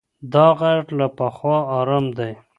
دا 0.33 0.47
غږ 0.59 0.85
له 0.99 1.07
پخوا 1.17 1.57
ارام 1.77 2.05
دی. 2.17 2.31